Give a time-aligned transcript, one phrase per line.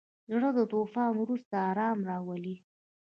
[0.31, 2.55] زړه د طوفانونو وروسته ارام راولي.